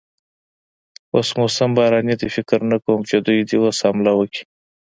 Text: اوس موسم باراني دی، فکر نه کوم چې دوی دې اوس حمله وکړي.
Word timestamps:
اوس 1.15 1.29
موسم 1.39 1.69
باراني 1.77 2.13
دی، 2.19 2.27
فکر 2.35 2.59
نه 2.71 2.77
کوم 2.83 2.99
چې 3.09 3.15
دوی 3.25 3.39
دې 3.49 3.57
اوس 3.63 3.77
حمله 3.87 4.11
وکړي. 4.15 4.43